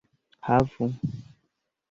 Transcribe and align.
havu 0.47 0.87